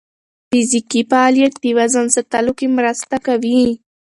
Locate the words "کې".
2.59-2.67